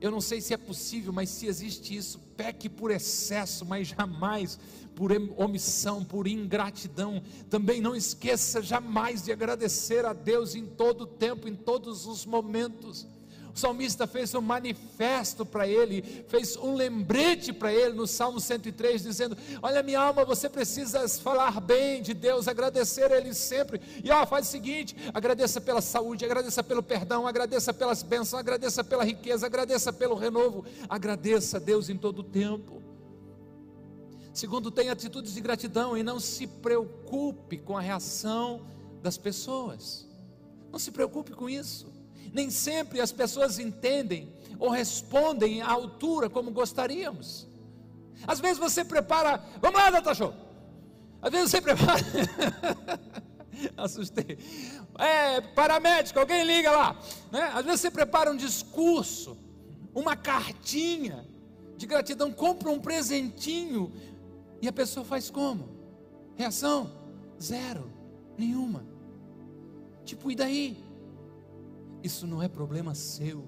[0.00, 4.58] Eu não sei se é possível, mas se existe isso, peque por excesso, mas jamais
[4.96, 7.22] por omissão, por ingratidão.
[7.48, 12.26] Também não esqueça jamais de agradecer a Deus em todo o tempo, em todos os
[12.26, 13.06] momentos.
[13.54, 19.02] O salmista fez um manifesto para ele, fez um lembrete para ele no Salmo 103,
[19.02, 23.80] dizendo: Olha, minha alma, você precisa falar bem de Deus, agradecer a Ele sempre.
[24.02, 28.82] E ó, faz o seguinte: agradeça pela saúde, agradeça pelo perdão, agradeça pelas bênçãos, agradeça
[28.82, 32.82] pela riqueza, agradeça pelo renovo, agradeça a Deus em todo o tempo.
[34.32, 38.64] Segundo, tenha atitudes de gratidão e não se preocupe com a reação
[39.02, 40.08] das pessoas.
[40.70, 41.92] Não se preocupe com isso.
[42.32, 47.46] Nem sempre as pessoas entendem ou respondem à altura como gostaríamos.
[48.26, 50.32] Às vezes você prepara, vamos lá, Data Show.
[51.20, 52.02] Às vezes você prepara.
[53.76, 54.38] Assustei.
[54.98, 57.00] É, paramédico, alguém liga lá.
[57.30, 57.42] Né?
[57.54, 59.36] Às vezes você prepara um discurso,
[59.94, 61.26] uma cartinha
[61.76, 63.92] de gratidão, compra um presentinho
[64.60, 65.68] e a pessoa faz como?
[66.36, 66.90] Reação?
[67.40, 67.92] Zero.
[68.38, 68.86] Nenhuma.
[70.04, 70.91] Tipo, e daí?
[72.02, 73.46] Isso não é problema seu.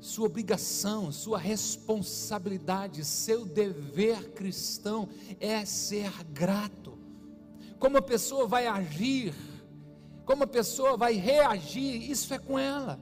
[0.00, 5.08] Sua obrigação, sua responsabilidade, seu dever cristão
[5.40, 6.98] é ser grato.
[7.78, 9.34] Como a pessoa vai agir,
[10.24, 12.98] como a pessoa vai reagir, isso é com ela.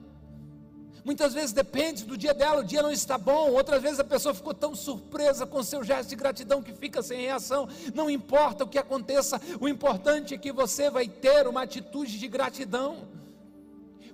[1.03, 3.51] Muitas vezes depende do dia dela, o dia não está bom.
[3.51, 7.21] Outras vezes a pessoa ficou tão surpresa com seu gesto de gratidão que fica sem
[7.21, 7.69] reação.
[7.93, 12.27] Não importa o que aconteça, o importante é que você vai ter uma atitude de
[12.27, 13.07] gratidão.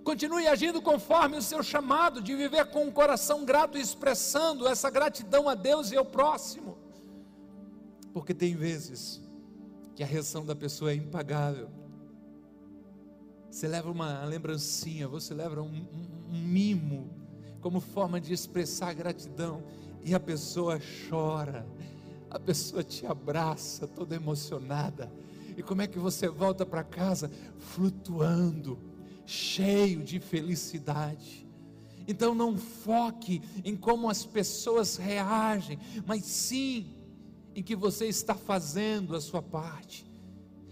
[0.04, 5.48] Continue agindo conforme o seu chamado de viver com um coração grato expressando essa gratidão
[5.48, 6.78] a Deus e ao próximo.
[8.14, 9.22] Porque tem vezes
[9.96, 11.70] que a reação da pessoa é impagável.
[13.50, 17.10] Você leva uma lembrancinha, você leva um, um, um mimo
[17.62, 19.64] como forma de expressar gratidão
[20.04, 21.66] e a pessoa chora,
[22.30, 25.12] a pessoa te abraça toda emocionada.
[25.56, 28.80] E como é que você volta para casa flutuando,
[29.26, 31.48] cheio de felicidade?
[32.08, 36.88] Então não foque em como as pessoas reagem, mas sim
[37.56, 40.10] em que você está fazendo a sua parte.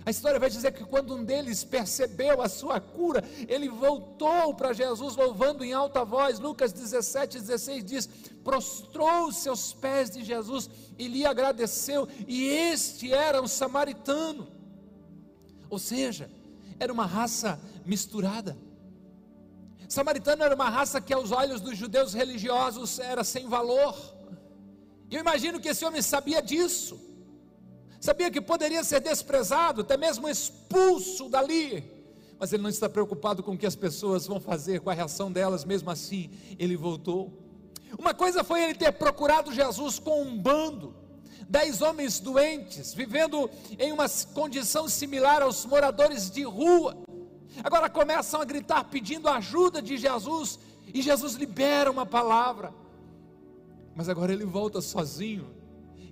[0.05, 4.73] A história vai dizer que quando um deles percebeu a sua cura, ele voltou para
[4.73, 6.39] Jesus louvando em alta voz.
[6.39, 8.09] Lucas 17, 16 diz:
[8.43, 14.47] prostrou os seus pés de Jesus e lhe agradeceu, e este era um samaritano.
[15.69, 16.31] Ou seja,
[16.79, 18.57] era uma raça misturada.
[19.87, 23.95] Samaritano era uma raça que aos olhos dos judeus religiosos era sem valor.
[25.09, 26.99] E eu imagino que esse homem sabia disso.
[27.99, 31.83] Sabia que poderia ser desprezado, até mesmo expulso dali,
[32.39, 35.29] mas ele não está preocupado com o que as pessoas vão fazer, com a reação
[35.29, 37.33] delas, mesmo assim, ele voltou.
[37.97, 40.95] Uma coisa foi ele ter procurado Jesus com um bando,
[41.49, 46.95] dez homens doentes, vivendo em uma condição similar aos moradores de rua.
[47.63, 50.59] Agora começam a gritar pedindo ajuda de Jesus,
[50.93, 52.71] e Jesus libera uma palavra.
[53.95, 55.47] Mas agora ele volta sozinho.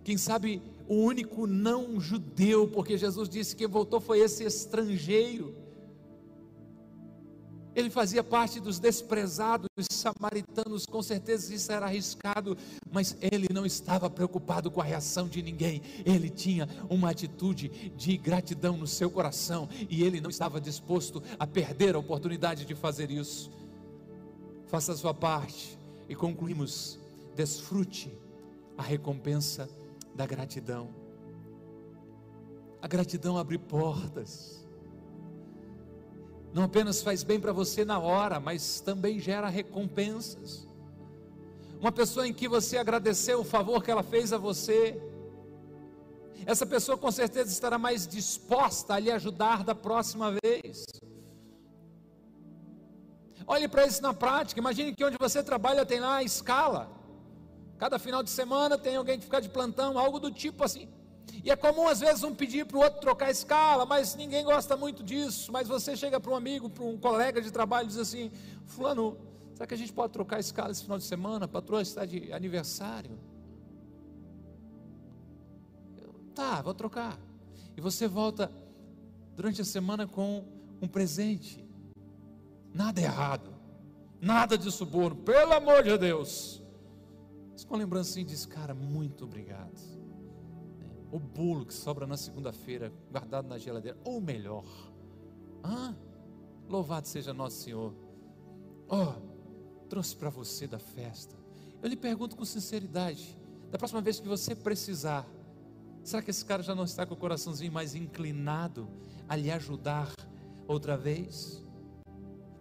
[0.04, 5.56] Quem sabe o único não judeu, porque Jesus disse que voltou foi esse estrangeiro
[7.78, 12.58] ele fazia parte dos desprezados samaritanos, com certeza isso era arriscado,
[12.92, 18.18] mas ele não estava preocupado com a reação de ninguém, ele tinha uma atitude de
[18.18, 23.12] gratidão no seu coração e ele não estava disposto a perder a oportunidade de fazer
[23.12, 23.52] isso.
[24.66, 25.78] Faça a sua parte
[26.10, 26.98] e concluímos:
[27.36, 28.12] desfrute
[28.76, 29.70] a recompensa
[30.16, 30.90] da gratidão.
[32.82, 34.67] A gratidão abre portas
[36.54, 40.68] não apenas faz bem para você na hora, mas também gera recompensas.
[41.80, 45.00] Uma pessoa em que você agradeceu o favor que ela fez a você,
[46.46, 50.86] essa pessoa com certeza estará mais disposta a lhe ajudar da próxima vez.
[53.46, 54.60] Olhe para isso na prática.
[54.60, 56.90] Imagine que onde você trabalha tem lá a escala.
[57.78, 60.90] Cada final de semana tem alguém que fica de plantão, algo do tipo assim.
[61.44, 64.76] E é comum às vezes um pedir para o outro trocar escala, mas ninguém gosta
[64.76, 65.52] muito disso.
[65.52, 68.32] Mas você chega para um amigo, para um colega de trabalho e diz assim:
[68.66, 69.18] Fulano,
[69.54, 71.46] será que a gente pode trocar escala esse final de semana?
[71.46, 73.18] A patroa está de aniversário.
[75.98, 77.20] Eu, tá, vou trocar.
[77.76, 78.52] E você volta
[79.36, 80.44] durante a semana com
[80.82, 81.66] um presente.
[82.74, 83.54] Nada errado,
[84.22, 86.62] nada de suborno, pelo amor de Deus.
[87.52, 89.97] Mas com lembrancinha diz, cara, muito obrigado
[91.12, 94.66] o bolo que sobra na segunda-feira, guardado na geladeira, ou melhor,
[95.64, 95.94] ah,
[96.70, 97.94] louvado seja nosso Senhor,
[98.90, 99.14] oh,
[99.88, 101.36] trouxe para você da festa.
[101.82, 103.38] Eu lhe pergunto com sinceridade:
[103.72, 105.26] da próxima vez que você precisar,
[106.04, 108.90] será que esse cara já não está com o coraçãozinho mais inclinado
[109.28, 110.12] a lhe ajudar
[110.68, 111.64] outra vez?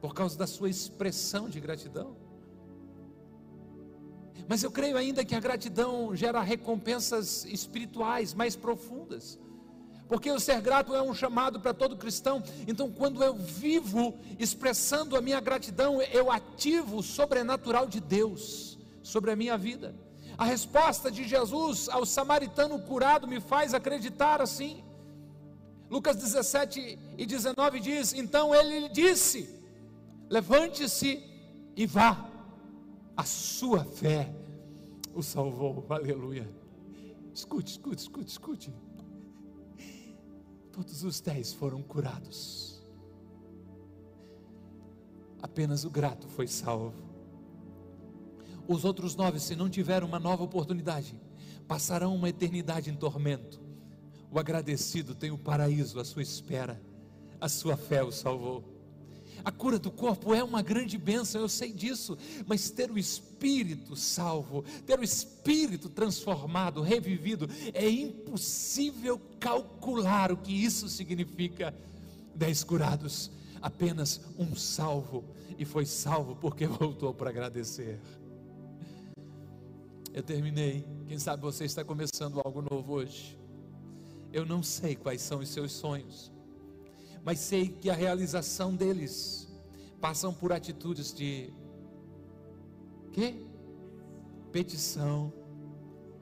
[0.00, 2.25] Por causa da sua expressão de gratidão?
[4.48, 9.38] Mas eu creio ainda que a gratidão gera recompensas espirituais mais profundas.
[10.08, 12.42] Porque o ser grato é um chamado para todo cristão.
[12.66, 19.32] Então, quando eu vivo expressando a minha gratidão, eu ativo o sobrenatural de Deus sobre
[19.32, 19.96] a minha vida.
[20.38, 24.84] A resposta de Jesus ao samaritano curado me faz acreditar assim.
[25.90, 29.48] Lucas 17 e 19 diz: Então ele disse:
[30.28, 31.22] Levante-se
[31.74, 32.35] e vá
[33.16, 34.32] a sua fé
[35.14, 36.46] o salvou, aleluia.
[37.32, 38.74] Escute, escute, escute, escute.
[40.70, 42.84] Todos os dez foram curados,
[45.40, 46.92] apenas o grato foi salvo.
[48.68, 51.18] Os outros nove, se não tiveram uma nova oportunidade,
[51.66, 53.58] passarão uma eternidade em tormento.
[54.30, 56.82] O agradecido tem o paraíso à sua espera,
[57.40, 58.75] a sua fé o salvou.
[59.46, 62.18] A cura do corpo é uma grande bênção, eu sei disso,
[62.48, 70.52] mas ter o espírito salvo, ter o espírito transformado, revivido, é impossível calcular o que
[70.52, 71.72] isso significa.
[72.34, 73.30] Dez curados,
[73.62, 75.22] apenas um salvo,
[75.56, 78.00] e foi salvo porque voltou para agradecer.
[80.12, 80.84] Eu terminei.
[81.06, 83.38] Quem sabe você está começando algo novo hoje.
[84.32, 86.34] Eu não sei quais são os seus sonhos
[87.26, 89.48] mas sei que a realização deles
[90.00, 91.52] passam por atitudes de
[93.10, 93.44] que?
[94.52, 95.32] Petição,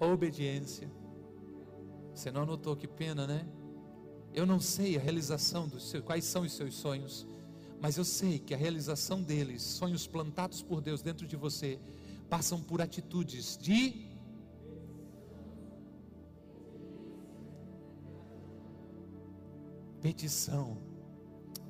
[0.01, 0.91] obediência.
[2.15, 3.47] Você não notou que pena, né?
[4.33, 7.27] Eu não sei a realização dos seus, quais são os seus sonhos,
[7.83, 11.79] mas eu sei que a realização deles, sonhos plantados por Deus dentro de você,
[12.31, 14.09] passam por atitudes de
[20.01, 20.94] petição,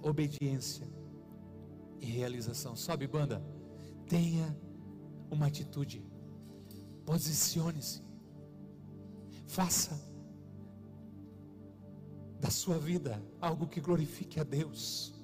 [0.04, 0.86] obediência
[2.00, 2.76] e realização.
[2.76, 3.42] Sobe, banda.
[4.06, 4.56] Tenha
[5.30, 6.04] uma atitude.
[7.04, 8.02] Posicione-se.
[9.46, 9.98] Faça
[12.40, 15.14] da sua vida algo que glorifique a Deus.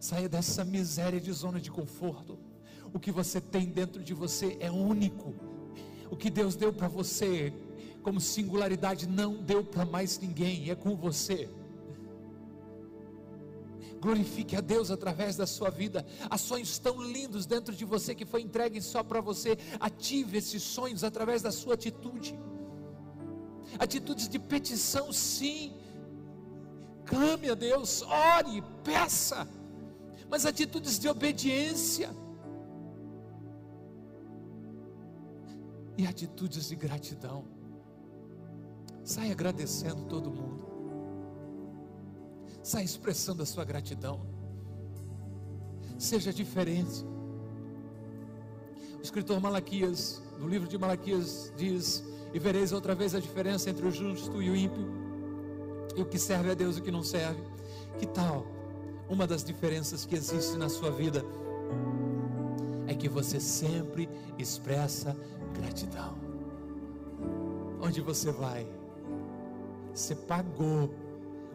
[0.00, 2.38] Saia dessa miséria de zona de conforto.
[2.92, 5.34] O que você tem dentro de você é único.
[6.10, 7.52] O que Deus deu para você
[8.02, 11.48] como singularidade não deu para mais ninguém, é com você.
[14.00, 16.06] Glorifique a Deus através da sua vida.
[16.28, 19.58] Há sonhos tão lindos dentro de você que foi entregue só para você.
[19.78, 22.38] Ative esses sonhos através da sua atitude.
[23.78, 25.74] Atitudes de petição, sim.
[27.04, 29.46] Clame a Deus, ore, peça.
[30.30, 32.08] mas atitudes de obediência
[35.98, 37.44] e atitudes de gratidão.
[39.04, 40.69] Sai agradecendo todo mundo.
[42.62, 44.20] Sai expressando a sua gratidão.
[45.98, 47.04] Seja diferente.
[48.98, 52.04] O escritor Malaquias, no livro de Malaquias, diz:
[52.34, 54.86] E vereis outra vez a diferença entre o justo e o ímpio,
[55.96, 57.42] e o que serve a Deus e o que não serve.
[57.98, 58.46] Que tal?
[59.08, 61.24] Uma das diferenças que existe na sua vida
[62.86, 64.08] é que você sempre
[64.38, 65.16] expressa
[65.54, 66.14] gratidão.
[67.80, 68.66] Onde você vai?
[69.94, 70.94] Você pagou.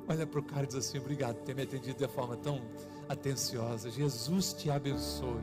[0.08, 2.62] Olha para o cara e diz assim: Obrigado por ter me atendido de forma tão
[3.10, 3.90] atenciosa.
[3.90, 5.42] Jesus te abençoe.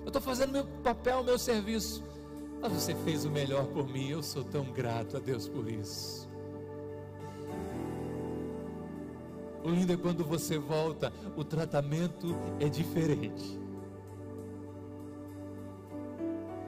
[0.00, 2.02] Eu estou fazendo meu papel, meu serviço.
[2.60, 4.10] Mas você fez o melhor por mim.
[4.10, 6.28] Eu sou tão grato a Deus por isso.
[9.64, 13.60] O lindo é quando você volta, o tratamento é diferente.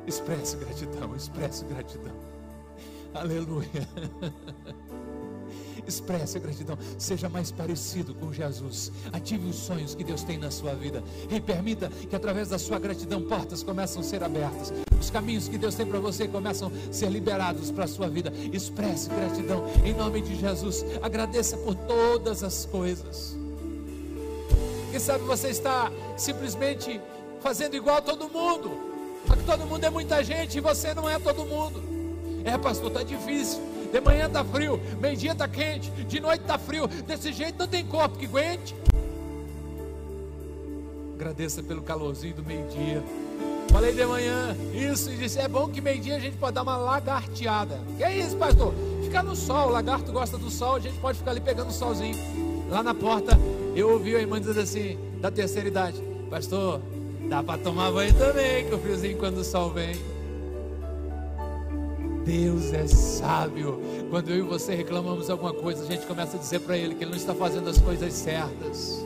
[0.06, 2.14] Expresse gratidão, expresse gratidão.
[3.12, 3.88] Aleluia.
[5.86, 6.78] Expresse a gratidão.
[6.98, 8.92] Seja mais parecido com Jesus.
[9.12, 11.02] Ative os sonhos que Deus tem na sua vida.
[11.30, 14.72] E permita que através da sua gratidão portas começam a ser abertas.
[14.98, 18.32] Os caminhos que Deus tem para você começam a ser liberados para a sua vida.
[18.52, 20.84] Expresse gratidão em nome de Jesus.
[21.02, 23.36] Agradeça por todas as coisas.
[24.90, 27.00] Quem sabe você está simplesmente
[27.40, 28.70] fazendo igual a todo mundo.
[29.26, 31.82] Só que todo mundo é muita gente e você não é todo mundo.
[32.44, 33.60] É, pastor, está difícil.
[33.94, 36.88] De manhã está frio, meio-dia está quente, de noite está frio.
[36.88, 38.74] Desse jeito não tem corpo que aguente.
[41.14, 43.04] Agradeça pelo calorzinho do meio-dia.
[43.68, 46.76] Falei de manhã, isso, e disse: é bom que meio-dia a gente pode dar uma
[46.76, 47.80] lagarteada.
[47.96, 48.74] Que é isso, pastor?
[49.04, 51.72] Ficar no sol, o lagarto gosta do sol, a gente pode ficar ali pegando o
[51.72, 52.18] solzinho.
[52.68, 53.38] Lá na porta,
[53.76, 56.80] eu ouvi a irmã dizer assim, da terceira idade: Pastor,
[57.28, 59.94] dá para tomar banho também, que o friozinho quando o sol vem.
[62.24, 63.80] Deus é sábio.
[64.10, 67.04] Quando eu e você reclamamos alguma coisa, a gente começa a dizer para Ele que
[67.04, 69.04] Ele não está fazendo as coisas certas.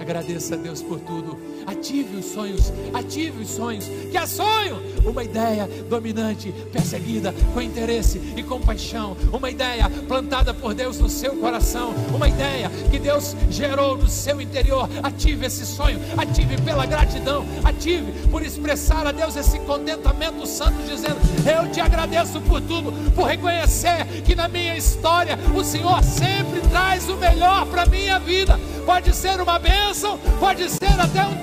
[0.00, 1.36] Agradeça a Deus por tudo.
[1.66, 3.86] Ative os sonhos, ative os sonhos.
[4.10, 4.80] Que é sonho?
[5.04, 9.16] Uma ideia dominante, perseguida com interesse e compaixão.
[9.32, 11.94] Uma ideia plantada por Deus no seu coração.
[12.14, 14.88] Uma ideia que Deus gerou no seu interior.
[15.02, 21.18] Ative esse sonho, ative pela gratidão, ative por expressar a Deus esse contentamento santo, dizendo:
[21.46, 27.08] Eu te agradeço por tudo, por reconhecer que na minha história o Senhor sempre traz
[27.08, 28.58] o melhor para a minha vida.
[28.84, 31.36] Pode ser uma bênção, pode ser até um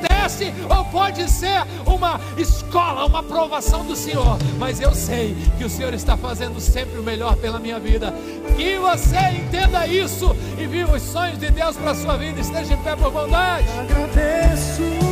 [0.70, 4.38] ou pode ser uma escola, uma aprovação do Senhor.
[4.60, 8.14] Mas eu sei que o Senhor está fazendo sempre o melhor pela minha vida.
[8.56, 12.42] Que você entenda isso e viva os sonhos de Deus para a sua vida.
[12.42, 13.68] Esteja em pé por bondade.
[13.80, 15.07] Agradeço.